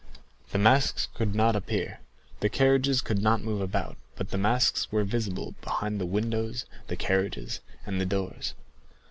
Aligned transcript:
The 0.51 0.57
masks 0.57 1.07
could 1.13 1.35
not 1.35 1.55
appear; 1.55 1.99
the 2.39 2.49
carriages 2.49 3.01
could 3.01 3.21
not 3.21 3.43
move 3.43 3.61
about; 3.61 3.97
but 4.15 4.31
the 4.31 4.37
masks 4.39 4.91
were 4.91 5.03
visible 5.03 5.53
behind 5.61 6.01
the 6.01 6.07
windows, 6.07 6.65
the 6.87 6.95
carriages, 6.97 7.59
and 7.85 8.01
the 8.01 8.05
doors. 8.07 8.55